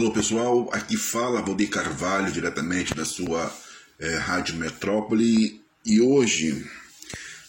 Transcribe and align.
Alô 0.00 0.12
pessoal, 0.12 0.70
aqui 0.72 0.96
fala 0.96 1.42
Valdir 1.42 1.68
Carvalho, 1.68 2.32
diretamente 2.32 2.94
da 2.94 3.04
sua 3.04 3.54
é, 3.98 4.16
Rádio 4.16 4.56
Metrópole 4.56 5.60
e 5.84 6.00
hoje 6.00 6.66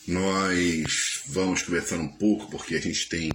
nós 0.06 1.22
vamos 1.28 1.62
conversar 1.62 1.96
um 1.96 2.10
pouco 2.10 2.52
porque 2.52 2.76
a 2.76 2.82
gente 2.82 3.08
tem 3.08 3.32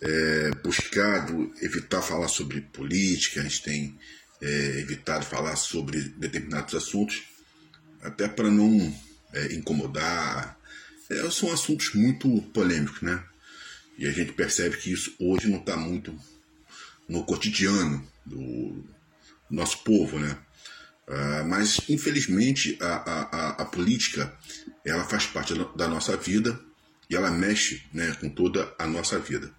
é, 0.00 0.52
buscado 0.62 1.52
evitar 1.60 2.02
falar 2.02 2.28
sobre 2.28 2.60
política, 2.60 3.40
a 3.40 3.42
gente 3.42 3.62
tem 3.64 3.98
é, 4.40 4.46
evitado 4.78 5.26
falar 5.26 5.56
sobre 5.56 5.98
determinados 6.00 6.72
assuntos, 6.72 7.20
até 8.00 8.28
para 8.28 8.48
não 8.48 8.96
incomodar. 9.50 10.56
É, 11.10 11.28
são 11.32 11.52
assuntos 11.52 11.94
muito 11.94 12.40
polêmicos, 12.54 13.02
né? 13.02 13.24
E 13.98 14.06
a 14.06 14.12
gente 14.12 14.32
percebe 14.34 14.76
que 14.76 14.92
isso 14.92 15.12
hoje 15.18 15.48
não 15.48 15.58
está 15.58 15.76
muito 15.76 16.16
no 17.08 17.24
cotidiano 17.24 18.06
do 18.24 18.84
nosso 19.50 19.78
povo, 19.78 20.18
né? 20.18 20.38
Uh, 21.06 21.44
mas 21.46 21.80
infelizmente 21.88 22.78
a, 22.80 22.86
a, 22.86 23.48
a, 23.62 23.64
política 23.64 24.32
ela 24.84 25.04
faz 25.04 25.26
parte 25.26 25.52
da 25.76 25.88
nossa 25.88 26.16
vida 26.16 26.58
e 27.10 27.16
ela 27.16 27.28
mexe 27.28 27.82
né, 27.92 28.16
com 28.20 28.28
toda 28.28 28.72
a 28.78 28.86
nossa 28.86 29.18
vida. 29.18 29.52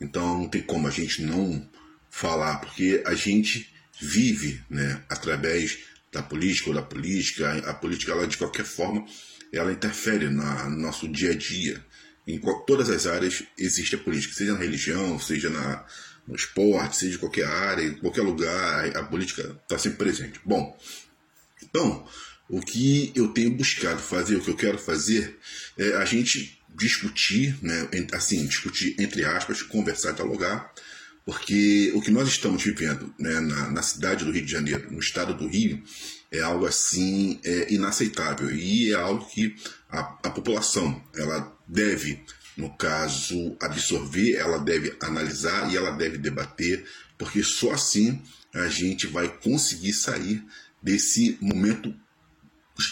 Então 0.00 0.38
não 0.38 0.48
tem 0.48 0.62
como 0.62 0.86
a 0.86 0.90
gente 0.90 1.22
não 1.22 1.68
falar, 2.08 2.58
porque 2.58 3.02
a 3.04 3.14
gente 3.14 3.74
vive 4.00 4.62
né, 4.70 5.02
através 5.08 5.78
da 6.12 6.22
política 6.22 6.70
ou 6.70 6.74
da 6.74 6.82
política. 6.82 7.52
A 7.68 7.74
política, 7.74 8.12
ela, 8.12 8.26
de 8.26 8.38
qualquer 8.38 8.64
forma, 8.64 9.04
ela 9.52 9.72
interfere 9.72 10.30
na, 10.30 10.68
no 10.68 10.76
nosso 10.76 11.08
dia 11.08 11.32
a 11.32 11.36
dia. 11.36 11.84
Em 12.26 12.40
todas 12.66 12.88
as 12.88 13.06
áreas 13.06 13.42
existe 13.58 13.96
a 13.96 13.98
política, 13.98 14.34
seja 14.34 14.52
na 14.52 14.58
religião, 14.58 15.18
seja 15.18 15.50
na, 15.50 15.84
no 16.26 16.34
esporte, 16.34 16.96
seja 16.96 17.16
em 17.16 17.18
qualquer 17.18 17.46
área, 17.46 17.84
em 17.84 17.94
qualquer 17.94 18.22
lugar, 18.22 18.96
a 18.96 19.02
política 19.04 19.60
está 19.62 19.78
sempre 19.78 19.98
presente. 19.98 20.40
Bom, 20.44 20.76
então, 21.62 22.06
o 22.48 22.60
que 22.60 23.12
eu 23.14 23.28
tenho 23.28 23.50
buscado 23.50 24.00
fazer, 24.00 24.36
o 24.36 24.40
que 24.40 24.50
eu 24.50 24.56
quero 24.56 24.78
fazer, 24.78 25.38
é 25.76 25.94
a 25.96 26.04
gente 26.04 26.60
discutir, 26.74 27.56
né, 27.62 27.88
assim, 28.12 28.46
discutir 28.46 28.96
entre 28.98 29.24
aspas, 29.24 29.62
conversar, 29.62 30.12
dialogar, 30.12 30.72
porque 31.24 31.90
o 31.94 32.02
que 32.02 32.10
nós 32.10 32.28
estamos 32.28 32.62
vivendo 32.62 33.14
né, 33.18 33.40
na, 33.40 33.70
na, 33.70 33.82
cidade 33.82 34.24
do 34.24 34.30
Rio 34.30 34.44
de 34.44 34.52
Janeiro, 34.52 34.92
no 34.92 34.98
estado 34.98 35.32
do 35.32 35.46
Rio, 35.46 35.82
é 36.30 36.40
algo 36.40 36.66
assim 36.66 37.40
é, 37.44 37.72
inaceitável 37.72 38.50
e 38.50 38.90
é 38.90 38.94
algo 38.94 39.24
que 39.26 39.54
a, 39.88 40.00
a 40.00 40.30
população 40.30 41.02
ela 41.14 41.56
deve 41.66 42.22
no 42.56 42.76
caso, 42.76 43.56
absorver, 43.60 44.36
ela 44.36 44.58
deve 44.58 44.96
analisar 45.00 45.70
e 45.72 45.76
ela 45.76 45.90
deve 45.90 46.18
debater, 46.18 46.84
porque 47.18 47.42
só 47.42 47.72
assim 47.72 48.22
a 48.52 48.68
gente 48.68 49.06
vai 49.06 49.28
conseguir 49.28 49.92
sair 49.92 50.44
desse 50.82 51.36
momento 51.40 51.94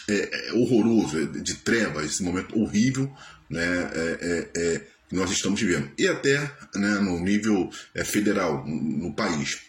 é, 0.08 0.48
é 0.48 0.52
horroroso, 0.52 1.19
é, 1.19 1.27
de 1.27 1.54
trevas, 1.56 2.06
esse 2.06 2.22
momento 2.22 2.58
horrível 2.58 3.12
né, 3.50 3.91
é, 3.92 4.19
é, 4.20 4.60
é, 4.60 4.86
que 5.08 5.14
nós 5.14 5.30
estamos 5.30 5.60
vivendo. 5.60 5.91
E 5.98 6.06
até 6.06 6.38
né, 6.74 6.94
no 7.00 7.20
nível 7.20 7.70
federal, 8.04 8.66
no, 8.66 8.80
no 8.80 9.14
país. 9.14 9.60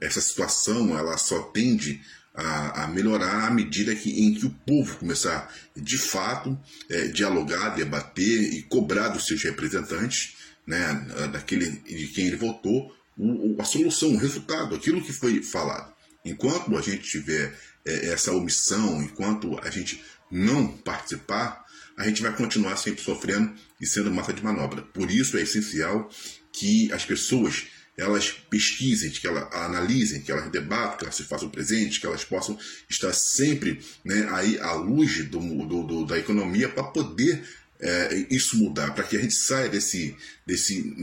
Essa 0.00 0.20
situação 0.20 0.98
ela 0.98 1.16
só 1.16 1.40
tende 1.44 2.02
a, 2.34 2.84
a, 2.84 2.88
melhorar 2.88 3.46
à 3.46 3.50
medida 3.50 3.94
que, 3.94 4.10
em 4.10 4.34
que 4.34 4.44
o 4.44 4.50
povo 4.50 4.96
começar, 4.98 5.52
de 5.76 5.96
fato, 5.96 6.58
é, 6.90 7.06
dialogar, 7.08 7.76
debater 7.76 8.54
e 8.54 8.62
cobrar 8.62 9.08
dos 9.08 9.26
seus 9.26 9.42
representantes, 9.42 10.34
né, 10.66 10.94
daquele 11.32 11.70
de 11.70 12.08
quem 12.08 12.26
ele 12.26 12.36
votou, 12.36 12.92
o, 13.16 13.56
a 13.60 13.64
solução, 13.64 14.14
o 14.14 14.18
resultado, 14.18 14.74
aquilo 14.74 15.02
que 15.02 15.12
foi 15.12 15.42
falado. 15.42 15.94
Enquanto 16.24 16.76
a 16.76 16.80
gente 16.80 17.02
tiver 17.02 17.56
é, 17.84 18.08
essa 18.08 18.32
omissão, 18.32 19.02
enquanto 19.02 19.58
a 19.62 19.70
gente 19.70 20.02
não 20.30 20.66
participar, 20.66 21.64
a 21.96 22.08
gente 22.08 22.22
vai 22.22 22.34
continuar 22.34 22.76
sempre 22.76 23.02
sofrendo 23.02 23.52
e 23.80 23.86
sendo 23.86 24.10
massa 24.10 24.32
de 24.32 24.42
manobra. 24.42 24.82
Por 24.82 25.10
isso 25.10 25.36
é 25.36 25.42
essencial 25.42 26.10
que 26.52 26.92
as 26.92 27.04
pessoas 27.04 27.66
elas 27.96 28.30
pesquisem, 28.50 29.10
que 29.10 29.26
elas 29.26 29.52
analisem, 29.52 30.20
que 30.20 30.32
elas 30.32 30.50
debatam, 30.50 30.98
que 30.98 31.04
elas 31.04 31.14
se 31.14 31.24
façam 31.24 31.48
presentes, 31.48 31.98
que 31.98 32.06
elas 32.06 32.24
possam 32.24 32.58
estar 32.88 33.12
sempre 33.12 33.80
né, 34.04 34.28
aí 34.32 34.58
à 34.58 34.72
luz 34.72 35.24
do, 35.28 35.38
do, 35.38 35.82
do 35.84 36.06
da 36.06 36.18
economia 36.18 36.68
para 36.68 36.84
poder 36.84 37.44
é, 37.80 38.26
isso 38.30 38.56
mudar, 38.56 38.94
para 38.94 39.04
que 39.04 39.16
a 39.16 39.20
gente 39.20 39.34
saia 39.34 39.68
desse, 39.68 40.16
desse, 40.46 40.94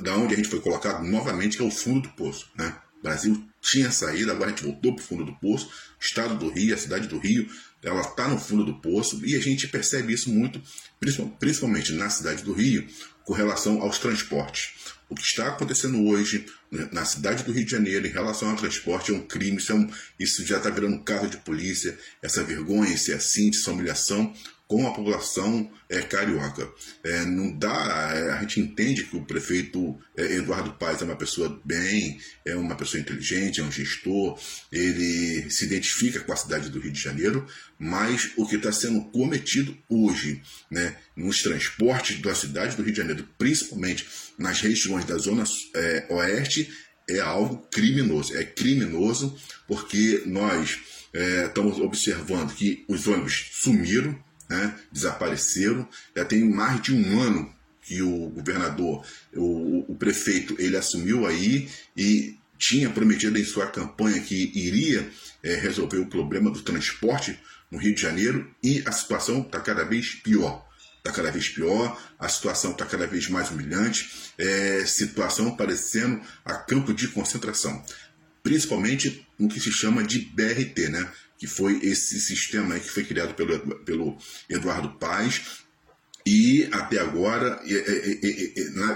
da 0.00 0.16
onde 0.16 0.34
a 0.34 0.36
gente 0.36 0.48
foi 0.48 0.60
colocado 0.60 1.02
novamente, 1.04 1.56
que 1.56 1.62
é 1.62 1.66
o 1.66 1.70
fundo 1.70 2.08
do 2.08 2.14
poço. 2.14 2.48
Né? 2.56 2.76
O 2.98 3.02
Brasil 3.02 3.44
tinha 3.60 3.90
saído, 3.90 4.30
agora 4.30 4.50
a 4.50 4.54
gente 4.54 4.64
voltou 4.64 4.94
para 4.94 5.02
o 5.02 5.06
fundo 5.06 5.24
do 5.24 5.34
poço. 5.36 5.66
O 5.66 6.04
estado 6.04 6.36
do 6.36 6.48
Rio, 6.48 6.74
a 6.74 6.78
cidade 6.78 7.08
do 7.08 7.18
Rio, 7.18 7.48
ela 7.82 8.00
está 8.00 8.28
no 8.28 8.38
fundo 8.38 8.64
do 8.64 8.80
poço 8.80 9.24
e 9.24 9.34
a 9.34 9.40
gente 9.40 9.68
percebe 9.68 10.12
isso 10.12 10.30
muito, 10.30 10.60
principalmente 11.38 11.92
na 11.92 12.10
cidade 12.10 12.42
do 12.42 12.52
Rio, 12.52 12.86
com 13.24 13.32
relação 13.32 13.80
aos 13.80 13.98
transportes. 13.98 14.74
O 15.08 15.14
que 15.14 15.22
está 15.22 15.48
acontecendo 15.48 16.04
hoje 16.04 16.46
né, 16.70 16.88
na 16.92 17.04
cidade 17.04 17.44
do 17.44 17.52
Rio 17.52 17.64
de 17.64 17.70
Janeiro 17.70 18.06
em 18.06 18.10
relação 18.10 18.50
ao 18.50 18.56
transporte 18.56 19.12
é 19.12 19.14
um 19.14 19.26
crime, 19.26 19.56
isso, 19.58 19.72
é 19.72 19.74
um, 19.74 19.90
isso 20.18 20.44
já 20.44 20.58
está 20.58 20.68
virando 20.68 21.02
caso 21.04 21.28
de 21.28 21.36
polícia, 21.38 21.96
essa 22.20 22.42
vergonha, 22.42 22.92
esse 22.92 23.12
assim, 23.12 23.50
essa 23.50 23.70
humilhação 23.70 24.34
com 24.66 24.86
a 24.86 24.92
população 24.92 25.70
é, 25.88 26.02
carioca. 26.02 26.68
É, 27.04 27.24
não 27.24 27.56
dá, 27.56 28.12
é, 28.14 28.32
a 28.32 28.40
gente 28.40 28.60
entende 28.60 29.04
que 29.04 29.16
o 29.16 29.24
prefeito 29.24 29.98
é, 30.16 30.36
Eduardo 30.36 30.72
Paes 30.72 31.00
é 31.00 31.04
uma 31.04 31.16
pessoa 31.16 31.60
bem, 31.64 32.18
é 32.44 32.56
uma 32.56 32.74
pessoa 32.74 33.00
inteligente, 33.00 33.60
é 33.60 33.62
um 33.62 33.70
gestor, 33.70 34.38
ele 34.72 35.48
se 35.50 35.64
identifica 35.64 36.20
com 36.20 36.32
a 36.32 36.36
cidade 36.36 36.68
do 36.68 36.80
Rio 36.80 36.90
de 36.90 37.00
Janeiro, 37.00 37.46
mas 37.78 38.32
o 38.36 38.46
que 38.46 38.56
está 38.56 38.72
sendo 38.72 39.04
cometido 39.10 39.76
hoje 39.88 40.42
né, 40.70 40.96
nos 41.14 41.42
transportes 41.42 42.20
da 42.20 42.34
cidade 42.34 42.76
do 42.76 42.82
Rio 42.82 42.92
de 42.92 42.98
Janeiro, 42.98 43.28
principalmente 43.38 44.06
nas 44.36 44.60
regiões 44.60 44.95
da 45.04 45.18
zona 45.18 45.44
é, 45.74 46.06
oeste, 46.10 46.72
é 47.08 47.20
algo 47.20 47.66
criminoso. 47.70 48.36
É 48.36 48.44
criminoso 48.44 49.36
porque 49.66 50.22
nós 50.26 50.78
é, 51.12 51.46
estamos 51.46 51.78
observando 51.78 52.54
que 52.54 52.84
os 52.88 53.06
ônibus 53.06 53.50
sumiram, 53.52 54.18
né, 54.48 54.74
desapareceram. 54.92 55.88
Já 56.16 56.24
tem 56.24 56.44
mais 56.48 56.80
de 56.82 56.94
um 56.94 57.20
ano 57.20 57.54
que 57.82 58.02
o 58.02 58.28
governador, 58.30 59.04
o, 59.34 59.92
o 59.92 59.96
prefeito, 59.96 60.56
ele 60.58 60.76
assumiu 60.76 61.26
aí 61.26 61.68
e 61.96 62.36
tinha 62.58 62.90
prometido 62.90 63.38
em 63.38 63.44
sua 63.44 63.66
campanha 63.66 64.20
que 64.20 64.50
iria 64.54 65.08
é, 65.42 65.54
resolver 65.54 65.98
o 65.98 66.06
problema 66.06 66.50
do 66.50 66.62
transporte 66.62 67.38
no 67.70 67.78
Rio 67.78 67.94
de 67.94 68.00
Janeiro 68.00 68.50
e 68.62 68.82
a 68.86 68.92
situação 68.92 69.40
está 69.40 69.60
cada 69.60 69.84
vez 69.84 70.14
pior. 70.14 70.66
Está 71.06 71.14
cada 71.14 71.30
vez 71.30 71.48
pior, 71.48 71.96
a 72.18 72.28
situação 72.28 72.72
está 72.72 72.84
cada 72.84 73.06
vez 73.06 73.28
mais 73.28 73.48
humilhante, 73.50 74.32
é, 74.36 74.84
situação 74.84 75.56
parecendo 75.56 76.20
a 76.44 76.54
campo 76.54 76.92
de 76.92 77.06
concentração. 77.06 77.80
Principalmente 78.42 79.24
no 79.38 79.48
que 79.48 79.60
se 79.60 79.70
chama 79.70 80.02
de 80.02 80.18
BRT, 80.18 80.88
né? 80.88 81.08
que 81.38 81.46
foi 81.46 81.78
esse 81.82 82.18
sistema 82.18 82.80
que 82.80 82.90
foi 82.90 83.04
criado 83.04 83.34
pelo, 83.34 83.76
pelo 83.84 84.18
Eduardo 84.48 84.98
Paes, 84.98 85.64
e 86.26 86.68
até 86.72 86.98
agora, 86.98 87.62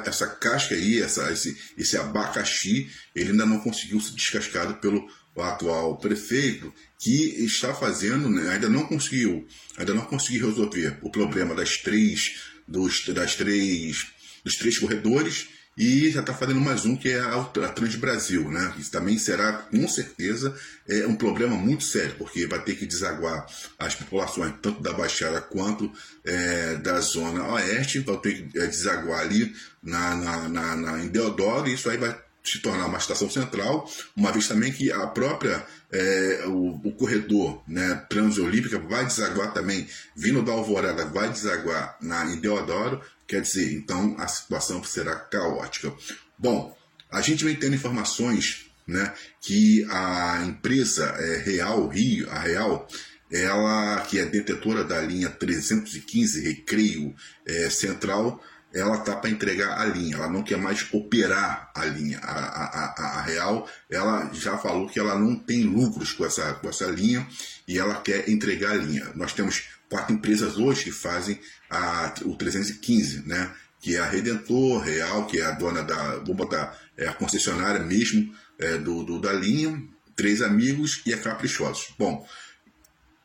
essa 0.05 0.27
casca 0.27 0.75
aí, 0.75 1.01
essa, 1.01 1.31
esse, 1.31 1.57
esse 1.79 1.97
abacaxi, 1.97 2.91
ele 3.15 3.31
ainda 3.31 3.47
não 3.47 3.61
conseguiu 3.61 4.01
ser 4.01 4.17
descascado 4.17 4.75
pelo 4.81 5.09
atual 5.37 5.97
prefeito, 5.99 6.73
que 6.99 7.45
está 7.45 7.73
fazendo, 7.75 8.29
né, 8.29 8.51
ainda 8.51 8.69
não 8.69 8.87
conseguiu, 8.87 9.47
ainda 9.77 9.95
não 9.95 10.05
conseguiu 10.05 10.49
resolver 10.49 10.99
o 11.03 11.11
problema 11.11 11.55
das 11.55 11.77
três, 11.79 12.41
dos, 12.67 13.07
das 13.09 13.35
três, 13.37 14.07
dos 14.45 14.57
três 14.57 14.79
corredores 14.79 15.49
e 15.77 16.11
já 16.11 16.21
está 16.21 16.35
fazendo 16.35 16.61
mais 16.61 16.85
um 16.85 16.97
que 16.97 17.09
é 17.09 17.21
a, 17.21 17.41
a 17.41 17.69
Transbrasil, 17.69 18.51
né? 18.51 18.75
Isso 18.79 18.91
também 18.91 19.17
será, 19.19 19.53
com 19.53 19.89
certeza, 19.89 20.55
é 20.87 21.07
um 21.07 21.15
problema 21.15 21.57
muito 21.57 21.85
sério, 21.85 22.17
porque 22.19 22.47
vai 22.47 22.63
ter 22.63 22.75
que 22.75 22.85
desaguar 22.85 23.47
as 23.79 23.95
populações, 23.95 24.53
tanto 24.61 24.83
da 24.83 24.93
Baixada 24.93 25.41
quanto 25.41 25.91
é, 26.25 26.75
da 26.77 27.01
Zona 27.01 27.47
Oeste, 27.55 28.01
vai 28.01 28.19
ter 28.19 28.35
que 28.35 28.59
é, 28.59 28.67
desaguar 28.67 29.21
ali 29.21 29.55
na, 29.83 30.17
na, 30.17 30.49
na, 30.49 30.77
na, 30.77 31.05
em 31.05 31.09
Deodoro, 31.09 31.69
e 31.69 31.75
isso 31.75 31.89
aí 31.89 31.97
vai 31.97 32.15
se 32.43 32.61
tornar 32.61 32.87
uma 32.87 32.99
estação 32.99 33.29
central, 33.29 33.89
uma 34.17 34.33
vez 34.33 34.49
também 34.49 34.73
que 34.73 34.91
a 34.91 35.07
própria 35.07 35.65
é, 35.93 36.45
o, 36.47 36.81
o, 36.85 36.93
corredor 36.93 37.63
né, 37.69 38.07
transolímpica 38.09 38.79
vai 38.79 39.05
desaguar 39.05 39.53
também, 39.53 39.87
vindo 40.17 40.43
da 40.43 40.53
Alvorada, 40.53 41.05
vai 41.05 41.29
desaguar 41.29 41.97
na, 42.01 42.25
em 42.27 42.41
Deodoro, 42.41 43.01
Quer 43.31 43.43
dizer, 43.43 43.73
então 43.75 44.17
a 44.19 44.27
situação 44.27 44.83
será 44.83 45.15
caótica. 45.15 45.95
Bom, 46.37 46.77
a 47.09 47.21
gente 47.21 47.45
vem 47.45 47.55
tendo 47.55 47.77
informações 47.77 48.67
né, 48.85 49.15
que 49.41 49.87
a 49.89 50.43
empresa 50.45 51.15
é, 51.17 51.37
Real 51.37 51.87
Rio, 51.87 52.29
a 52.29 52.41
Real, 52.41 52.89
ela 53.31 54.01
que 54.01 54.19
é 54.19 54.25
detetora 54.25 54.83
da 54.83 55.01
linha 55.01 55.31
315 55.31 56.41
Recreio 56.41 57.15
é, 57.47 57.71
Central, 57.71 58.43
ela 58.73 58.99
tá 58.99 59.17
para 59.17 59.31
entregar 59.31 59.81
a 59.81 59.85
linha, 59.85 60.17
ela 60.17 60.29
não 60.29 60.43
quer 60.43 60.57
mais 60.57 60.87
operar 60.93 61.71
a 61.75 61.85
linha. 61.85 62.19
A, 62.19 62.33
a, 62.33 63.19
a, 63.19 63.23
Real 63.23 63.69
ela 63.91 64.31
já 64.33 64.57
falou 64.57 64.89
que 64.89 64.99
ela 64.99 65.19
não 65.19 65.37
tem 65.37 65.65
lucros 65.65 66.13
com 66.13 66.25
essa, 66.25 66.55
com 66.55 66.69
essa 66.69 66.87
linha 66.87 67.27
e 67.67 67.79
ela 67.79 68.01
quer 68.01 68.29
entregar 68.29 68.73
a 68.73 68.77
linha. 68.77 69.11
Nós 69.15 69.33
temos 69.33 69.69
quatro 69.89 70.15
empresas 70.15 70.57
hoje 70.57 70.85
que 70.85 70.93
fazem 70.93 71.41
a, 71.69 72.15
o 72.25 72.37
315, 72.37 73.27
né? 73.27 73.51
que 73.81 73.97
é 73.97 73.99
a 73.99 74.07
Redentor 74.07 74.83
Real, 74.83 75.27
que 75.27 75.41
é 75.41 75.45
a 75.45 75.53
dona 75.53 75.83
da, 75.83 76.19
vou 76.19 76.35
botar, 76.35 76.79
é 76.97 77.09
a 77.09 77.15
concessionária 77.15 77.81
mesmo 77.81 78.33
é, 78.59 78.77
do, 78.77 79.03
do, 79.03 79.21
da 79.21 79.33
linha, 79.33 79.83
Três 80.15 80.43
Amigos 80.43 81.01
e 81.07 81.15
a 81.15 81.19
Caprichosos. 81.19 81.95
Bom, 81.99 82.27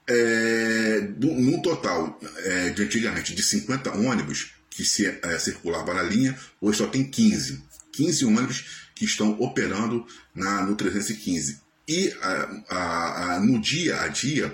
é, 0.07 1.01
do, 1.01 1.27
no 1.27 1.61
total, 1.61 2.17
é, 2.37 2.69
de 2.69 2.83
antigamente, 2.83 3.35
de 3.35 3.43
50 3.43 3.91
ônibus 3.97 4.54
que 4.75 4.83
se, 4.83 5.05
é, 5.05 5.39
circulavam 5.39 5.93
na 5.93 6.03
linha, 6.03 6.37
hoje 6.59 6.79
só 6.79 6.87
tem 6.87 7.03
15. 7.03 7.63
15 7.93 8.25
ônibus 8.25 8.89
que 8.93 9.05
estão 9.05 9.31
operando 9.39 10.05
na, 10.33 10.63
no 10.63 10.75
315. 10.75 11.61
E 11.87 12.13
a, 12.21 12.61
a, 12.69 13.35
a, 13.35 13.39
no 13.39 13.59
dia 13.59 14.01
a 14.01 14.07
dia, 14.07 14.53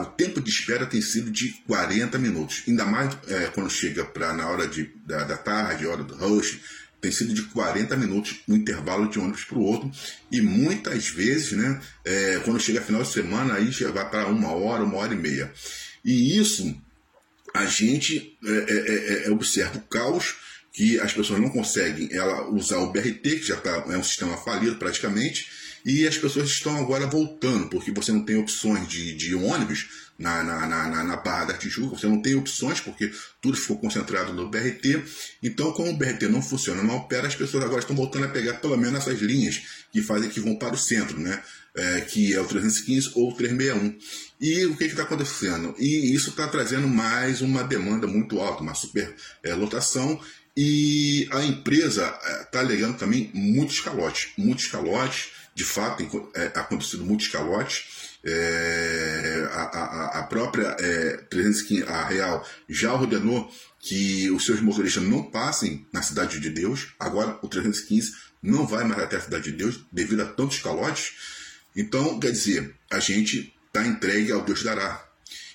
o 0.00 0.04
tempo 0.06 0.40
de 0.40 0.50
espera 0.50 0.86
tem 0.86 1.00
sido 1.00 1.30
de 1.30 1.50
40 1.66 2.18
minutos. 2.18 2.62
Ainda 2.68 2.84
mais 2.84 3.16
é, 3.28 3.46
quando 3.46 3.70
chega 3.70 4.04
para 4.04 4.32
na 4.32 4.48
hora 4.48 4.68
de, 4.68 4.92
da, 5.06 5.24
da 5.24 5.36
tarde, 5.36 5.86
hora 5.86 6.04
do 6.04 6.14
rush, 6.14 6.60
tem 7.00 7.10
sido 7.10 7.32
de 7.32 7.42
40 7.44 7.96
minutos 7.96 8.40
no 8.46 8.54
intervalo 8.54 9.08
de 9.08 9.18
ônibus 9.18 9.44
para 9.44 9.58
o 9.58 9.62
outro. 9.62 9.90
E 10.30 10.40
muitas 10.40 11.08
vezes, 11.08 11.52
né, 11.52 11.80
é, 12.04 12.40
quando 12.44 12.60
chega 12.60 12.80
final 12.80 13.02
de 13.02 13.08
semana, 13.08 13.54
aí 13.54 13.70
já 13.70 13.90
vai 13.90 14.08
para 14.08 14.28
uma 14.28 14.52
hora, 14.52 14.84
uma 14.84 14.98
hora 14.98 15.14
e 15.14 15.16
meia. 15.16 15.50
E 16.04 16.38
isso 16.38 16.76
a 17.54 17.66
gente 17.66 18.38
é, 18.44 18.50
é, 18.50 19.24
é, 19.24 19.26
é 19.26 19.30
observa 19.30 19.78
o 19.78 19.82
caos 19.82 20.36
que 20.72 21.00
as 21.00 21.12
pessoas 21.12 21.40
não 21.40 21.50
conseguem 21.50 22.08
ela 22.12 22.48
usar 22.48 22.78
o 22.78 22.92
BRT, 22.92 23.20
que 23.20 23.42
já 23.42 23.56
tá, 23.56 23.84
é 23.88 23.96
um 23.96 24.04
sistema 24.04 24.36
falido 24.36 24.76
praticamente, 24.76 25.48
e 25.84 26.06
as 26.06 26.16
pessoas 26.18 26.48
estão 26.48 26.76
agora 26.78 27.06
voltando, 27.06 27.68
porque 27.68 27.90
você 27.92 28.12
não 28.12 28.24
tem 28.24 28.36
opções 28.36 28.86
de, 28.88 29.14
de 29.14 29.34
ônibus 29.34 29.86
na, 30.20 30.44
na, 30.44 30.66
na, 30.66 31.02
na 31.04 31.16
Barra 31.16 31.46
da 31.46 31.54
Tijuca, 31.54 31.96
você 31.96 32.06
não 32.06 32.20
tem 32.20 32.34
opções, 32.34 32.78
porque 32.78 33.10
tudo 33.40 33.56
ficou 33.56 33.78
concentrado 33.78 34.34
no 34.34 34.50
BRT. 34.50 35.02
Então, 35.42 35.72
como 35.72 35.90
o 35.90 35.96
BRT 35.96 36.28
não 36.28 36.42
funciona, 36.42 36.82
não 36.82 36.96
opera, 36.96 37.26
as 37.26 37.34
pessoas 37.34 37.64
agora 37.64 37.80
estão 37.80 37.96
voltando 37.96 38.26
a 38.26 38.28
pegar 38.28 38.54
pelo 38.54 38.76
menos 38.76 39.00
essas 39.00 39.18
linhas 39.20 39.62
que 39.90 40.02
fazem 40.02 40.28
que 40.28 40.38
vão 40.38 40.56
para 40.56 40.74
o 40.74 40.78
centro, 40.78 41.18
né? 41.18 41.42
É, 41.74 42.00
que 42.02 42.34
é 42.34 42.40
o 42.40 42.44
315 42.44 43.12
ou 43.14 43.30
o 43.30 43.34
361. 43.34 43.96
E 44.40 44.66
o 44.66 44.76
que 44.76 44.84
está 44.84 45.04
acontecendo? 45.04 45.74
E 45.78 46.14
isso 46.14 46.30
está 46.30 46.46
trazendo 46.48 46.86
mais 46.86 47.40
uma 47.40 47.62
demanda 47.62 48.06
muito 48.06 48.40
alta, 48.40 48.62
uma 48.62 48.74
super 48.74 49.14
é, 49.42 49.54
lotação. 49.54 50.20
E 50.54 51.28
a 51.30 51.42
empresa 51.44 52.14
está 52.42 52.58
é, 52.58 52.62
alegando 52.62 52.98
também 52.98 53.30
muitos 53.32 53.80
calotes, 53.80 54.30
muitos 54.36 54.66
calotes 54.66 55.30
de 55.54 55.64
fato 55.64 55.98
tem 55.98 56.30
é, 56.34 56.46
acontecido 56.58 57.04
muitos 57.04 57.28
calotes. 57.28 58.10
É, 58.24 59.48
a, 59.52 59.62
a, 59.62 60.18
a, 60.20 60.22
própria 60.24 60.76
é, 60.78 61.16
315, 61.30 61.84
a 61.84 62.04
Real 62.04 62.46
já 62.68 62.92
ordenou 62.92 63.50
que 63.78 64.30
os 64.30 64.44
seus 64.44 64.60
motoristas 64.60 65.02
não 65.02 65.22
passem 65.22 65.86
na 65.92 66.02
Cidade 66.02 66.38
de 66.38 66.50
Deus. 66.50 66.88
Agora 66.98 67.38
o 67.42 67.48
315 67.48 68.12
não 68.42 68.66
vai 68.66 68.84
mais 68.84 69.02
até 69.02 69.16
a 69.16 69.20
Cidade 69.20 69.50
de 69.50 69.56
Deus 69.56 69.80
devido 69.90 70.20
a 70.20 70.26
tantos 70.26 70.58
calotes. 70.58 71.12
Então, 71.74 72.18
quer 72.18 72.32
dizer, 72.32 72.74
a 72.90 72.98
gente 72.98 73.54
está 73.66 73.86
entregue 73.86 74.32
ao 74.32 74.42
Deus 74.42 74.62
dará. 74.62 75.06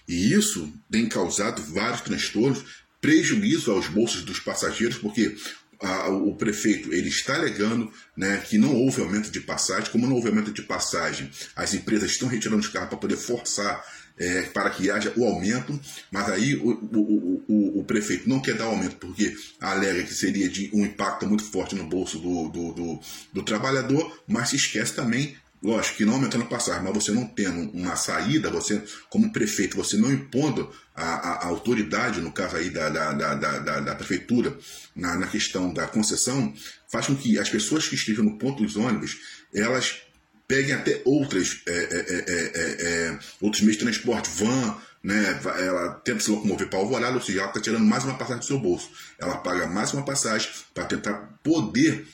E 0.07 0.33
isso 0.33 0.71
tem 0.89 1.07
causado 1.07 1.61
vários 1.61 2.01
transtornos, 2.01 2.63
prejuízo 3.01 3.71
aos 3.71 3.87
bolsos 3.87 4.23
dos 4.23 4.39
passageiros, 4.39 4.97
porque 4.97 5.35
a, 5.81 6.09
o 6.09 6.35
prefeito 6.35 6.93
ele 6.93 7.09
está 7.09 7.35
alegando 7.35 7.91
né, 8.15 8.37
que 8.47 8.57
não 8.57 8.75
houve 8.75 9.01
aumento 9.01 9.29
de 9.29 9.39
passagem. 9.39 9.91
Como 9.91 10.07
não 10.07 10.15
houve 10.15 10.29
aumento 10.29 10.51
de 10.51 10.61
passagem, 10.61 11.29
as 11.55 11.73
empresas 11.73 12.11
estão 12.11 12.27
retirando 12.27 12.61
os 12.61 12.67
carros 12.67 12.89
para 12.89 12.97
poder 12.97 13.17
forçar 13.17 13.83
é, 14.17 14.43
para 14.43 14.69
que 14.69 14.89
haja 14.89 15.11
o 15.17 15.25
aumento, 15.25 15.79
mas 16.09 16.29
aí 16.29 16.55
o, 16.55 16.69
o, 16.69 17.43
o, 17.47 17.79
o, 17.79 17.83
prefeito 17.83 18.29
não 18.29 18.41
quer 18.41 18.55
dar 18.55 18.65
aumento 18.65 18.95
porque 18.95 19.35
alega 19.59 20.03
que 20.03 20.13
seria 20.13 20.47
de 20.47 20.69
um 20.73 20.85
impacto 20.85 21.27
muito 21.27 21.43
forte 21.43 21.75
no 21.75 21.85
bolso 21.85 22.17
do, 22.19 22.49
do, 22.49 22.73
do, 22.73 22.99
do 23.33 23.43
trabalhador, 23.43 24.23
mas 24.27 24.49
se 24.49 24.55
esquece 24.55 24.93
também 24.93 25.35
Lógico 25.63 25.97
que 25.97 26.05
não 26.05 26.13
aumentando 26.13 26.43
a 26.43 26.47
passagem, 26.47 26.83
mas 26.83 26.93
você 26.93 27.11
não 27.11 27.25
tendo 27.25 27.71
uma 27.71 27.95
saída, 27.95 28.51
você, 28.51 28.83
como 29.09 29.31
prefeito, 29.31 29.75
você 29.75 29.97
não 29.97 30.11
impondo 30.11 30.71
a, 30.93 31.03
a, 31.03 31.31
a 31.43 31.45
autoridade, 31.47 32.21
no 32.21 32.31
caso 32.31 32.57
aí 32.57 32.69
da, 32.69 32.89
da, 32.89 33.13
da, 33.13 33.35
da, 33.35 33.79
da 33.79 33.95
prefeitura, 33.95 34.55
na, 34.95 35.17
na 35.17 35.27
questão 35.27 35.73
da 35.73 35.87
concessão, 35.87 36.53
faz 36.87 37.07
com 37.07 37.15
que 37.15 37.39
as 37.39 37.49
pessoas 37.49 37.87
que 37.87 37.95
estejam 37.95 38.23
no 38.23 38.37
ponto 38.37 38.61
dos 38.61 38.75
ônibus, 38.75 39.17
elas 39.53 40.01
peguem 40.47 40.73
até 40.73 41.01
outras, 41.05 41.61
é, 41.65 41.71
é, 41.71 43.09
é, 43.09 43.19
outros 43.41 43.63
meios 43.63 43.77
de 43.77 43.83
transporte, 43.83 44.29
van, 44.37 44.77
né, 45.03 45.39
ela 45.59 45.93
tenta 46.03 46.19
se 46.19 46.31
locomover 46.31 46.67
para 46.67 46.79
Alvorada, 46.79 47.15
ou 47.15 47.21
seja, 47.21 47.39
ela 47.39 47.47
está 47.49 47.61
tirando 47.61 47.85
mais 47.85 48.03
uma 48.03 48.17
passagem 48.17 48.39
do 48.39 48.45
seu 48.45 48.59
bolso. 48.59 48.89
Ela 49.19 49.37
paga 49.37 49.67
mais 49.67 49.93
uma 49.93 50.03
passagem 50.03 50.49
para 50.73 50.85
tentar 50.85 51.13
poder 51.43 52.07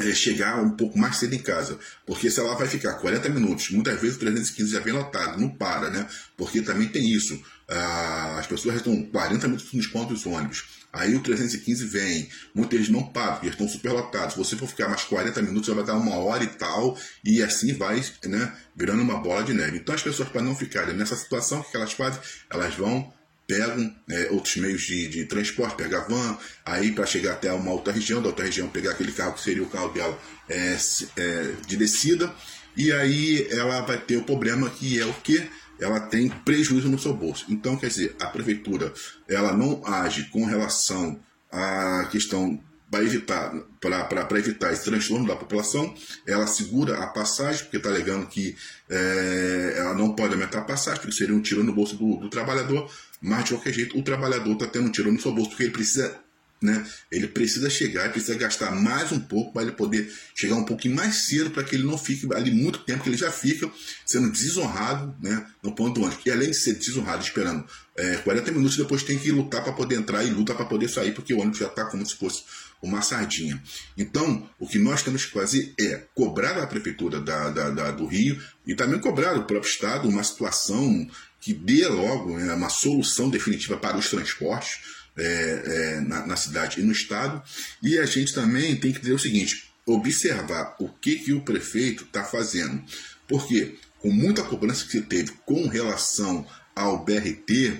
é, 0.00 0.12
chegar 0.12 0.62
um 0.62 0.70
pouco 0.70 0.98
mais 0.98 1.16
cedo 1.16 1.34
em 1.34 1.38
casa. 1.38 1.78
Porque 2.06 2.30
se 2.30 2.40
ela 2.40 2.54
vai 2.56 2.66
ficar 2.66 2.94
40 2.94 3.28
minutos, 3.28 3.70
muitas 3.70 4.00
vezes 4.00 4.16
o 4.16 4.20
315 4.20 4.72
já 4.72 4.80
vem 4.80 4.92
lotado, 4.92 5.40
não 5.40 5.48
para, 5.48 5.90
né? 5.90 6.06
Porque 6.36 6.62
também 6.62 6.88
tem 6.88 7.08
isso. 7.12 7.40
Ah, 7.68 8.36
as 8.38 8.46
pessoas 8.46 8.76
estão 8.76 9.02
40 9.04 9.46
minutos 9.46 9.72
nos 9.72 9.86
pontos 9.86 10.26
ônibus. 10.26 10.64
Aí 10.92 11.14
o 11.16 11.20
315 11.20 11.86
vem, 11.86 12.28
muitas 12.54 12.78
vezes 12.78 12.92
não 12.92 13.02
param, 13.02 13.34
porque 13.34 13.48
estão 13.48 13.68
super 13.68 13.92
lotados. 13.92 14.34
Se 14.34 14.38
você 14.38 14.56
for 14.56 14.68
ficar 14.68 14.88
mais 14.88 15.02
40 15.02 15.42
minutos, 15.42 15.66
já 15.66 15.74
vai 15.74 15.84
dar 15.84 15.96
uma 15.96 16.16
hora 16.16 16.44
e 16.44 16.48
tal, 16.48 16.96
e 17.24 17.42
assim 17.42 17.72
vai 17.72 18.00
né, 18.26 18.56
virando 18.76 19.02
uma 19.02 19.18
bola 19.18 19.42
de 19.42 19.52
neve. 19.52 19.78
Então 19.78 19.94
as 19.94 20.02
pessoas, 20.02 20.28
para 20.28 20.42
não 20.42 20.54
ficarem 20.54 20.94
nessa 20.94 21.16
situação, 21.16 21.60
o 21.60 21.64
que 21.64 21.76
elas 21.76 21.92
fazem? 21.92 22.20
Elas 22.48 22.74
vão 22.74 23.12
pegam 23.46 23.94
é, 24.08 24.28
outros 24.30 24.56
meios 24.56 24.82
de, 24.82 25.08
de 25.08 25.24
transporte, 25.26 25.76
pega 25.76 26.00
van, 26.08 26.38
aí 26.64 26.92
para 26.92 27.06
chegar 27.06 27.32
até 27.32 27.52
uma 27.52 27.72
outra 27.72 27.92
região, 27.92 28.22
da 28.22 28.28
outra 28.28 28.44
região 28.44 28.68
pegar 28.68 28.92
aquele 28.92 29.12
carro 29.12 29.34
que 29.34 29.42
seria 29.42 29.62
o 29.62 29.68
carro 29.68 29.92
dela 29.92 30.18
é, 30.48 30.76
é, 31.16 31.52
de 31.66 31.76
descida, 31.76 32.32
e 32.76 32.90
aí 32.92 33.46
ela 33.50 33.82
vai 33.82 33.98
ter 33.98 34.16
o 34.16 34.24
problema 34.24 34.68
que 34.70 35.00
é 35.00 35.06
o 35.06 35.14
que? 35.14 35.48
Ela 35.78 36.00
tem 36.00 36.28
prejuízo 36.28 36.88
no 36.88 36.98
seu 36.98 37.12
bolso. 37.12 37.46
Então, 37.48 37.76
quer 37.76 37.88
dizer, 37.88 38.16
a 38.20 38.26
prefeitura 38.26 38.92
ela 39.28 39.56
não 39.56 39.84
age 39.84 40.24
com 40.30 40.44
relação 40.44 41.20
à 41.50 42.08
questão 42.10 42.60
para 42.94 43.02
evitar, 43.02 43.52
para 43.80 44.38
evitar 44.38 44.72
esse 44.72 44.84
transtorno 44.84 45.26
da 45.26 45.34
população, 45.34 45.92
ela 46.24 46.46
segura 46.46 46.98
a 46.98 47.08
passagem, 47.08 47.64
porque 47.64 47.78
está 47.78 47.88
alegando 47.88 48.26
que 48.26 48.54
é, 48.88 49.74
ela 49.78 49.94
não 49.94 50.14
pode 50.14 50.34
aumentar 50.34 50.60
a 50.60 50.64
passagem, 50.64 51.00
porque 51.00 51.16
seria 51.16 51.34
um 51.34 51.40
tiro 51.40 51.64
no 51.64 51.72
bolso 51.74 51.96
do, 51.96 52.18
do 52.18 52.28
trabalhador, 52.28 52.88
mas 53.24 53.44
de 53.44 53.50
qualquer 53.50 53.72
jeito 53.72 53.98
o 53.98 54.02
trabalhador 54.02 54.52
está 54.52 54.66
tendo 54.66 54.86
um 54.86 54.90
tiro 54.90 55.10
no 55.10 55.20
seu 55.20 55.32
bolso, 55.32 55.50
porque 55.50 55.64
ele 55.64 55.72
precisa 55.72 56.22
né? 56.64 56.84
Ele 57.12 57.28
precisa 57.28 57.68
chegar, 57.68 58.04
ele 58.04 58.12
precisa 58.14 58.38
gastar 58.38 58.74
mais 58.74 59.12
um 59.12 59.20
pouco 59.20 59.52
para 59.52 59.62
ele 59.62 59.72
poder 59.72 60.10
chegar 60.34 60.54
um 60.54 60.64
pouquinho 60.64 60.96
mais 60.96 61.26
cedo 61.26 61.50
para 61.50 61.62
que 61.62 61.74
ele 61.74 61.84
não 61.84 61.98
fique 61.98 62.26
ali 62.34 62.50
muito 62.50 62.78
tempo, 62.80 63.02
que 63.02 63.10
ele 63.10 63.18
já 63.18 63.30
fica 63.30 63.70
sendo 64.06 64.32
desonrado 64.32 65.14
né, 65.20 65.46
no 65.62 65.74
ponto 65.74 66.00
do 66.00 66.06
ônibus. 66.06 66.24
E 66.24 66.30
além 66.30 66.50
de 66.50 66.56
ser 66.56 66.74
desonrado, 66.74 67.22
esperando 67.22 67.66
é, 67.96 68.16
40 68.16 68.50
minutos, 68.52 68.78
depois 68.78 69.02
tem 69.02 69.18
que 69.18 69.30
lutar 69.30 69.62
para 69.62 69.74
poder 69.74 69.96
entrar 69.96 70.24
e 70.24 70.30
luta 70.30 70.54
para 70.54 70.64
poder 70.64 70.88
sair, 70.88 71.12
porque 71.12 71.34
o 71.34 71.38
ônibus 71.38 71.58
já 71.58 71.66
está 71.66 71.84
como 71.84 72.04
se 72.06 72.16
fosse 72.16 72.44
uma 72.80 73.02
sardinha. 73.02 73.62
Então, 73.96 74.48
o 74.58 74.66
que 74.66 74.78
nós 74.78 75.02
temos 75.02 75.26
que 75.26 75.32
fazer 75.32 75.74
é 75.78 76.02
cobrar 76.14 76.58
a 76.58 76.66
prefeitura 76.66 77.20
da, 77.20 77.50
da, 77.50 77.70
da 77.70 77.90
do 77.90 78.06
Rio 78.06 78.40
e 78.66 78.74
também 78.74 78.98
cobrar 79.00 79.36
o 79.36 79.44
próprio 79.44 79.70
Estado 79.70 80.08
uma 80.08 80.22
situação 80.22 81.08
que 81.44 81.52
dê 81.52 81.86
logo 81.86 82.38
né, 82.38 82.54
uma 82.54 82.70
solução 82.70 83.28
definitiva 83.28 83.76
para 83.76 83.98
os 83.98 84.08
transportes 84.08 84.80
é, 85.14 85.24
é, 85.66 86.00
na, 86.00 86.26
na, 86.26 86.36
cidade 86.36 86.80
e 86.80 86.82
no 86.82 86.90
estado. 86.90 87.42
E 87.82 87.98
a 87.98 88.06
gente 88.06 88.32
também 88.32 88.74
tem 88.76 88.94
que 88.94 89.00
dizer 89.00 89.12
o 89.12 89.18
seguinte: 89.18 89.70
observar 89.84 90.74
o 90.80 90.88
que, 90.88 91.16
que 91.16 91.34
o 91.34 91.42
prefeito 91.42 92.04
está 92.04 92.24
fazendo. 92.24 92.82
Porque, 93.28 93.76
com 93.98 94.10
muita 94.10 94.42
cobrança 94.42 94.86
que 94.86 94.92
se 94.92 95.02
teve 95.02 95.32
com 95.44 95.68
relação 95.68 96.46
ao 96.74 97.04
BRT, 97.04 97.78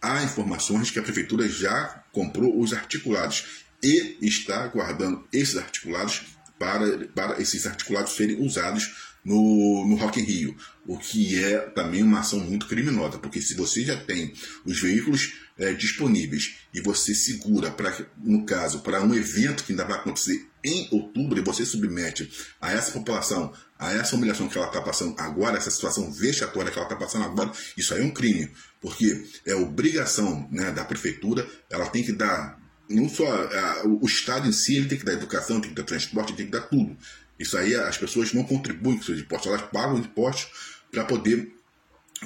há 0.00 0.22
informações 0.22 0.92
que 0.92 1.00
a 1.00 1.02
prefeitura 1.02 1.48
já 1.48 2.04
comprou 2.12 2.60
os 2.60 2.72
articulados 2.72 3.64
e 3.82 4.18
está 4.22 4.62
aguardando 4.62 5.26
esses 5.32 5.56
articulados 5.56 6.22
para, 6.60 7.08
para 7.08 7.42
esses 7.42 7.66
articulados 7.66 8.12
serem 8.12 8.40
usados 8.40 9.09
no, 9.24 9.86
no 9.86 9.96
Rock 9.96 10.20
in 10.20 10.24
Rio, 10.24 10.56
o 10.86 10.98
que 10.98 11.42
é 11.42 11.58
também 11.58 12.02
uma 12.02 12.20
ação 12.20 12.40
muito 12.40 12.66
criminosa, 12.66 13.18
porque 13.18 13.40
se 13.40 13.54
você 13.54 13.84
já 13.84 13.96
tem 13.96 14.32
os 14.64 14.80
veículos 14.80 15.34
é, 15.58 15.72
disponíveis 15.74 16.56
e 16.72 16.80
você 16.80 17.14
segura, 17.14 17.70
pra, 17.70 17.94
no 18.18 18.44
caso, 18.44 18.80
para 18.80 19.02
um 19.02 19.14
evento 19.14 19.62
que 19.64 19.72
ainda 19.72 19.84
vai 19.84 19.98
acontecer 19.98 20.48
em 20.64 20.88
outubro 20.90 21.38
e 21.38 21.42
você 21.42 21.64
submete 21.64 22.30
a 22.60 22.72
essa 22.72 22.92
população, 22.92 23.52
a 23.78 23.92
essa 23.92 24.16
humilhação 24.16 24.48
que 24.48 24.56
ela 24.56 24.66
está 24.66 24.80
passando 24.80 25.14
agora, 25.18 25.58
essa 25.58 25.70
situação 25.70 26.10
vexatória 26.10 26.70
que 26.70 26.78
ela 26.78 26.86
está 26.86 26.96
passando 26.96 27.24
agora, 27.24 27.52
isso 27.76 27.94
aí 27.94 28.00
é 28.00 28.04
um 28.04 28.10
crime, 28.10 28.50
porque 28.80 29.24
é 29.46 29.54
obrigação 29.54 30.48
né, 30.50 30.70
da 30.70 30.84
prefeitura, 30.84 31.46
ela 31.68 31.86
tem 31.86 32.02
que 32.02 32.12
dar 32.12 32.58
não 32.88 33.08
só 33.08 33.24
o 33.84 34.04
Estado 34.04 34.48
em 34.48 34.52
si, 34.52 34.76
ele 34.76 34.88
tem 34.88 34.98
que 34.98 35.04
dar 35.04 35.12
educação, 35.12 35.60
tem 35.60 35.70
que 35.70 35.76
dar 35.76 35.84
transporte, 35.84 36.34
tem 36.34 36.46
que 36.46 36.52
dar 36.52 36.62
tudo. 36.62 36.96
Isso 37.40 37.56
aí 37.56 37.74
as 37.74 37.96
pessoas 37.96 38.34
não 38.34 38.44
contribuem 38.44 38.98
com 38.98 39.02
seus 39.02 39.18
impostos, 39.18 39.50
elas 39.50 39.70
pagam 39.70 39.98
impostos 39.98 40.48
para 40.92 41.04
poder 41.04 41.50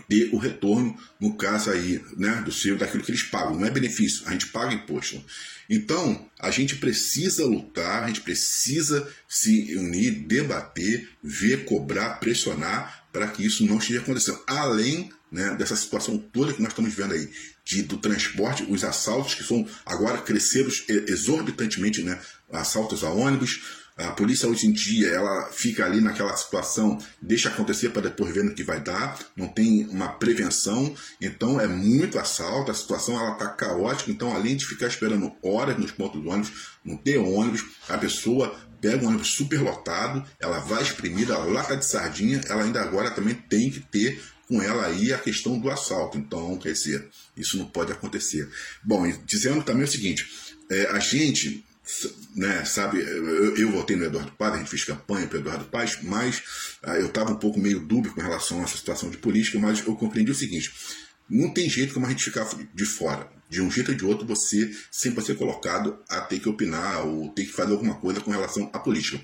ter 0.08 0.28
o 0.32 0.38
retorno, 0.38 0.98
no 1.20 1.36
caso 1.36 1.70
aí, 1.70 2.04
né, 2.16 2.42
do 2.44 2.50
seu, 2.50 2.76
daquilo 2.76 3.04
que 3.04 3.12
eles 3.12 3.22
pagam. 3.22 3.54
Não 3.54 3.66
é 3.66 3.70
benefício, 3.70 4.26
a 4.26 4.32
gente 4.32 4.48
paga 4.48 4.74
imposto. 4.74 5.24
Então, 5.70 6.28
a 6.38 6.50
gente 6.50 6.76
precisa 6.76 7.46
lutar, 7.46 8.02
a 8.02 8.08
gente 8.08 8.20
precisa 8.22 9.08
se 9.28 9.76
unir, 9.76 10.26
debater, 10.26 11.08
ver, 11.22 11.64
cobrar, 11.64 12.18
pressionar 12.18 13.06
para 13.12 13.28
que 13.28 13.46
isso 13.46 13.64
não 13.64 13.78
esteja 13.78 14.00
acontecendo. 14.00 14.42
Além 14.48 15.12
né, 15.30 15.54
dessa 15.56 15.76
situação 15.76 16.18
toda 16.18 16.52
que 16.52 16.62
nós 16.62 16.72
estamos 16.72 16.92
vendo 16.92 17.14
aí, 17.14 17.30
de, 17.64 17.82
do 17.82 17.96
transporte, 17.96 18.66
os 18.68 18.84
assaltos 18.84 19.34
que 19.34 19.44
são 19.44 19.66
agora 19.86 20.18
cresceram 20.18 20.70
exorbitantemente, 20.88 22.02
né, 22.02 22.20
assaltos 22.52 23.02
a 23.04 23.10
ônibus, 23.10 23.83
a 23.96 24.10
polícia 24.10 24.48
hoje 24.48 24.66
em 24.66 24.72
dia 24.72 25.08
ela 25.08 25.46
fica 25.52 25.84
ali 25.84 26.00
naquela 26.00 26.36
situação, 26.36 26.98
deixa 27.22 27.48
acontecer 27.48 27.90
para 27.90 28.02
depois 28.02 28.34
ver 28.34 28.42
no 28.42 28.54
que 28.54 28.64
vai 28.64 28.80
dar, 28.80 29.18
não 29.36 29.46
tem 29.46 29.86
uma 29.88 30.08
prevenção, 30.08 30.94
então 31.20 31.60
é 31.60 31.68
muito 31.68 32.18
assalto, 32.18 32.70
a 32.70 32.74
situação 32.74 33.18
ela 33.18 33.32
está 33.32 33.48
caótica, 33.48 34.10
então 34.10 34.34
além 34.34 34.56
de 34.56 34.66
ficar 34.66 34.88
esperando 34.88 35.32
horas 35.42 35.78
nos 35.78 35.92
pontos 35.92 36.20
do 36.20 36.28
ônibus, 36.28 36.52
não 36.84 36.96
ter 36.96 37.18
ônibus, 37.18 37.64
a 37.88 37.96
pessoa 37.96 38.58
pega 38.80 39.04
um 39.04 39.08
ônibus 39.08 39.28
super 39.28 39.62
lotado, 39.62 40.26
ela 40.40 40.58
vai 40.58 40.82
exprimida, 40.82 41.34
ela 41.34 41.44
lata 41.44 41.76
de 41.76 41.86
sardinha, 41.86 42.40
ela 42.48 42.64
ainda 42.64 42.82
agora 42.82 43.10
também 43.10 43.34
tem 43.34 43.70
que 43.70 43.80
ter 43.80 44.20
com 44.46 44.60
ela 44.60 44.84
aí 44.86 45.12
a 45.12 45.18
questão 45.18 45.58
do 45.58 45.70
assalto. 45.70 46.18
Então, 46.18 46.58
quer 46.58 46.72
dizer, 46.72 47.08
isso 47.34 47.56
não 47.56 47.64
pode 47.64 47.92
acontecer. 47.92 48.46
Bom, 48.82 49.10
dizendo 49.24 49.62
também 49.62 49.84
o 49.84 49.88
seguinte, 49.88 50.26
é, 50.70 50.86
a 50.90 50.98
gente 50.98 51.64
né, 52.34 52.64
sabe, 52.64 53.00
eu, 53.00 53.56
eu 53.56 53.70
votei 53.70 53.96
no 53.96 54.04
Eduardo 54.04 54.32
Paz, 54.32 54.54
a 54.54 54.58
gente 54.58 54.70
fez 54.70 54.84
campanha 54.84 55.26
para 55.26 55.38
Eduardo 55.38 55.66
Paz, 55.66 55.98
mas 56.02 56.42
ah, 56.82 56.96
eu 56.96 57.06
estava 57.06 57.30
um 57.30 57.36
pouco 57.36 57.60
meio 57.60 57.80
dúbio 57.80 58.12
com 58.14 58.20
relação 58.20 58.60
a 58.60 58.64
essa 58.64 58.76
situação 58.76 59.10
de 59.10 59.18
política, 59.18 59.58
mas 59.58 59.86
eu 59.86 59.94
compreendi 59.94 60.30
o 60.30 60.34
seguinte: 60.34 60.72
não 61.28 61.50
tem 61.50 61.68
jeito 61.68 61.94
como 61.94 62.06
a 62.06 62.10
gente 62.10 62.24
ficar 62.24 62.48
de 62.74 62.84
fora. 62.84 63.28
De 63.48 63.60
um 63.60 63.70
jeito 63.70 63.92
ou 63.92 63.96
de 63.96 64.04
outro, 64.04 64.26
você 64.26 64.74
sempre 64.90 65.16
vai 65.16 65.24
ser 65.24 65.36
colocado 65.36 65.98
a 66.08 66.20
ter 66.22 66.40
que 66.40 66.48
opinar 66.48 67.06
ou 67.06 67.28
ter 67.30 67.44
que 67.44 67.52
fazer 67.52 67.72
alguma 67.72 67.94
coisa 67.94 68.20
com 68.20 68.30
relação 68.30 68.70
à 68.72 68.78
política. 68.78 69.20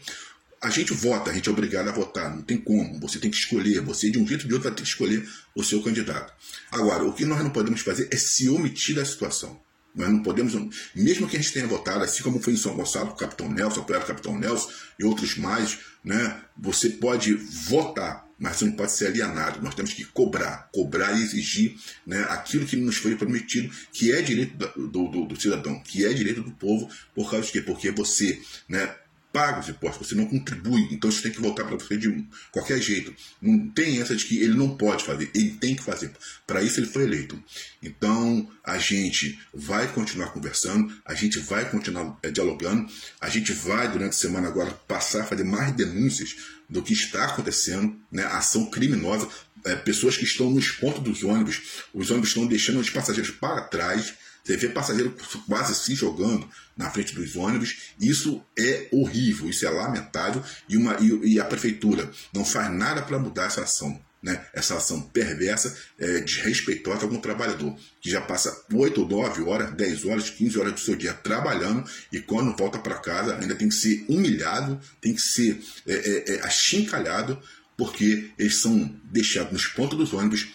A 0.60 0.68
gente 0.68 0.92
vota, 0.92 1.30
a 1.30 1.34
gente 1.34 1.48
é 1.48 1.52
obrigado 1.52 1.88
a 1.88 1.92
votar, 1.92 2.34
não 2.34 2.42
tem 2.42 2.58
como. 2.58 3.00
Você 3.00 3.18
tem 3.18 3.30
que 3.30 3.38
escolher, 3.38 3.80
você 3.80 4.10
de 4.10 4.18
um 4.18 4.26
jeito 4.26 4.42
ou 4.42 4.48
de 4.48 4.54
outro 4.54 4.68
vai 4.68 4.76
ter 4.76 4.82
que 4.82 4.88
escolher 4.88 5.26
o 5.54 5.64
seu 5.64 5.82
candidato. 5.82 6.32
Agora, 6.70 7.04
o 7.04 7.14
que 7.14 7.24
nós 7.24 7.42
não 7.42 7.50
podemos 7.50 7.80
fazer 7.80 8.08
é 8.12 8.16
se 8.16 8.48
omitir 8.50 8.94
da 8.94 9.04
situação. 9.04 9.58
Nós 9.94 10.08
não 10.08 10.22
podemos, 10.22 10.54
mesmo 10.94 11.28
que 11.28 11.36
a 11.36 11.40
gente 11.40 11.52
tenha 11.52 11.66
votado, 11.66 12.04
assim 12.04 12.22
como 12.22 12.40
foi 12.40 12.52
em 12.52 12.56
São 12.56 12.76
Gonçalo, 12.76 13.10
o 13.10 13.16
Capitão 13.16 13.50
Nelson, 13.50 13.80
apoiado 13.80 14.04
o 14.04 14.06
Capitão 14.06 14.38
Nelson 14.38 14.70
e 14.98 15.04
outros 15.04 15.36
mais, 15.36 15.78
né? 16.04 16.40
Você 16.56 16.90
pode 16.90 17.34
votar, 17.34 18.26
mas 18.38 18.56
você 18.56 18.64
não 18.66 18.72
pode 18.72 18.92
ser 18.92 19.08
alienado. 19.08 19.62
Nós 19.62 19.74
temos 19.74 19.92
que 19.92 20.04
cobrar, 20.04 20.68
cobrar 20.72 21.12
e 21.12 21.22
exigir 21.22 21.76
né, 22.06 22.24
aquilo 22.28 22.66
que 22.66 22.76
nos 22.76 22.96
foi 22.96 23.16
prometido, 23.16 23.70
que 23.92 24.12
é 24.12 24.22
direito 24.22 24.56
do, 24.56 25.08
do, 25.08 25.26
do 25.26 25.40
cidadão, 25.40 25.80
que 25.80 26.04
é 26.04 26.12
direito 26.12 26.42
do 26.42 26.52
povo, 26.52 26.88
por 27.14 27.30
causa 27.30 27.46
de 27.46 27.52
quê? 27.52 27.60
Porque 27.60 27.90
você, 27.90 28.40
né, 28.68 28.94
paga 29.32 29.60
os 29.60 29.68
impostos, 29.68 30.08
você 30.08 30.14
não 30.14 30.26
contribui, 30.26 30.88
então 30.90 31.08
isso 31.08 31.22
tem 31.22 31.30
que 31.30 31.40
voltar 31.40 31.64
para 31.64 31.76
você 31.76 31.96
de 31.96 32.26
qualquer 32.50 32.80
jeito. 32.80 33.14
Não 33.40 33.68
tem 33.68 34.00
essa 34.00 34.16
de 34.16 34.24
que 34.24 34.38
ele 34.42 34.54
não 34.54 34.76
pode 34.76 35.04
fazer, 35.04 35.30
ele 35.34 35.50
tem 35.52 35.76
que 35.76 35.82
fazer. 35.82 36.12
Para 36.46 36.62
isso 36.62 36.80
ele 36.80 36.86
foi 36.86 37.04
eleito. 37.04 37.40
Então 37.82 38.50
a 38.64 38.78
gente 38.78 39.38
vai 39.54 39.92
continuar 39.92 40.30
conversando, 40.32 40.92
a 41.04 41.14
gente 41.14 41.38
vai 41.38 41.68
continuar 41.70 42.18
é, 42.22 42.30
dialogando, 42.30 42.90
a 43.20 43.28
gente 43.28 43.52
vai 43.52 43.90
durante 43.90 44.10
a 44.10 44.18
semana 44.18 44.48
agora 44.48 44.70
passar 44.86 45.22
a 45.22 45.26
fazer 45.26 45.44
mais 45.44 45.72
denúncias 45.72 46.36
do 46.70 46.82
que 46.82 46.92
está 46.92 47.26
acontecendo, 47.26 47.94
né? 48.10 48.24
ação 48.24 48.70
criminosa, 48.70 49.28
é, 49.64 49.74
pessoas 49.74 50.16
que 50.16 50.24
estão 50.24 50.50
nos 50.50 50.70
pontos 50.70 51.02
dos 51.02 51.22
ônibus, 51.22 51.84
os 51.92 52.10
ônibus 52.10 52.30
estão 52.30 52.46
deixando 52.46 52.80
os 52.80 52.88
passageiros 52.88 53.30
para 53.30 53.62
trás 53.62 54.14
você 54.44 54.56
vê 54.56 54.68
passageiro 54.68 55.14
quase 55.46 55.74
se 55.74 55.94
jogando 55.94 56.48
na 56.76 56.90
frente 56.90 57.14
dos 57.14 57.36
ônibus. 57.36 57.92
Isso 58.00 58.42
é 58.58 58.88
horrível, 58.90 59.48
isso 59.48 59.66
é 59.66 59.70
lamentável 59.70 60.42
e, 60.68 60.76
uma, 60.76 60.96
e, 61.00 61.34
e 61.34 61.40
a 61.40 61.44
prefeitura 61.44 62.10
não 62.32 62.44
faz 62.44 62.72
nada 62.72 63.02
para 63.02 63.18
mudar 63.18 63.46
essa 63.46 63.62
ação. 63.62 64.00
Né? 64.22 64.44
Essa 64.52 64.76
ação 64.76 65.00
perversa, 65.00 65.74
é, 65.98 66.20
desrespeitosa 66.20 67.08
com 67.08 67.14
o 67.14 67.20
trabalhador, 67.20 67.74
que 68.02 68.10
já 68.10 68.20
passa 68.20 68.64
8, 68.70 69.06
9 69.06 69.42
horas, 69.44 69.72
10 69.74 70.04
horas, 70.04 70.28
15 70.28 70.58
horas 70.58 70.72
do 70.74 70.80
seu 70.80 70.94
dia 70.94 71.14
trabalhando 71.14 71.88
e 72.12 72.20
quando 72.20 72.54
volta 72.54 72.78
para 72.78 72.98
casa 72.98 73.36
ainda 73.36 73.54
tem 73.54 73.68
que 73.68 73.74
ser 73.74 74.04
humilhado, 74.08 74.78
tem 75.00 75.14
que 75.14 75.22
ser 75.22 75.58
é, 75.86 75.94
é, 75.94 76.34
é 76.34 76.40
achincalhado, 76.42 77.40
porque 77.78 78.30
eles 78.38 78.56
são 78.56 78.94
deixados 79.04 79.52
nos 79.52 79.66
pontos 79.66 79.96
dos 79.96 80.12
ônibus 80.12 80.48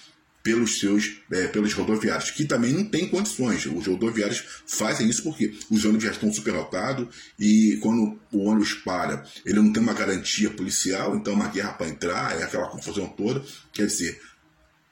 pelos 0.46 0.80
seus 0.80 1.22
é, 1.32 1.48
pelos 1.48 1.74
rodoviários, 1.74 2.30
que 2.30 2.46
também 2.46 2.72
não 2.72 2.86
têm 2.86 3.10
condições. 3.10 3.66
Os 3.66 3.88
rodoviários 3.88 4.44
fazem 4.68 5.10
isso 5.10 5.24
porque 5.24 5.58
os 5.72 5.84
ônibus 5.84 6.04
já 6.04 6.12
estão 6.12 6.32
superlotados 6.32 7.08
e 7.40 7.80
quando 7.82 8.20
o 8.32 8.44
ônibus 8.44 8.76
para, 8.76 9.26
ele 9.44 9.60
não 9.60 9.74
tem 9.74 9.82
uma 9.82 9.96
garantia 9.96 10.52
policial, 10.52 11.16
então 11.16 11.34
é 11.34 11.36
uma 11.36 11.48
guerra 11.48 11.74
para 11.74 11.90
entrar, 11.90 12.40
é 12.40 12.44
aquela 12.44 12.68
confusão 12.68 13.08
toda. 13.08 13.44
Quer 13.74 13.88
dizer, 13.88 14.22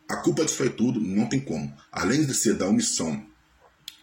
a 0.10 0.16
culpa 0.16 0.44
disso 0.44 0.58
foi 0.58 0.72
tudo, 0.72 1.00
não 1.00 1.28
tem 1.28 1.40
como. 1.40 1.72
Além 1.92 2.26
de 2.26 2.34
ser 2.34 2.56
da 2.56 2.68
omissão 2.68 3.24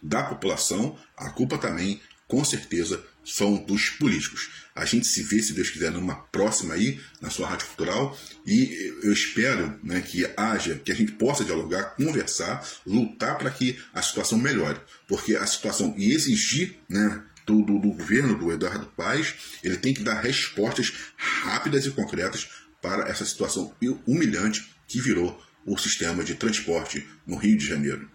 da 0.01 0.23
população, 0.23 0.97
a 1.17 1.31
culpa 1.31 1.57
também, 1.57 1.99
com 2.29 2.45
certeza, 2.45 3.03
são 3.23 3.55
dos 3.63 3.89
políticos. 3.89 4.49
A 4.75 4.85
gente 4.85 5.05
se 5.05 5.21
vê, 5.23 5.41
se 5.41 5.53
Deus 5.53 5.69
quiser, 5.69 5.91
numa 5.91 6.15
próxima 6.15 6.73
aí, 6.73 6.99
na 7.19 7.29
sua 7.29 7.47
Rádio 7.47 7.67
Cultural, 7.67 8.17
e 8.45 8.93
eu 9.03 9.11
espero 9.11 9.79
né, 9.83 10.01
que 10.01 10.25
haja, 10.37 10.75
que 10.83 10.91
a 10.91 10.95
gente 10.95 11.11
possa 11.13 11.43
dialogar, 11.43 11.95
conversar, 11.95 12.65
lutar 12.85 13.37
para 13.37 13.51
que 13.51 13.77
a 13.93 14.01
situação 14.01 14.37
melhore. 14.37 14.79
Porque 15.07 15.35
a 15.35 15.45
situação, 15.45 15.93
e 15.97 16.11
exigir 16.13 16.77
né, 16.89 17.23
do, 17.45 17.61
do, 17.63 17.79
do 17.79 17.91
governo 17.91 18.37
do 18.37 18.51
Eduardo 18.51 18.87
Paes, 18.95 19.35
ele 19.63 19.77
tem 19.77 19.93
que 19.93 20.03
dar 20.03 20.21
respostas 20.21 20.93
rápidas 21.17 21.85
e 21.85 21.91
concretas 21.91 22.47
para 22.81 23.07
essa 23.07 23.25
situação 23.25 23.75
humilhante 24.07 24.73
que 24.87 24.99
virou 24.99 25.41
o 25.65 25.77
sistema 25.77 26.23
de 26.23 26.35
transporte 26.35 27.07
no 27.25 27.37
Rio 27.37 27.57
de 27.57 27.65
Janeiro. 27.65 28.09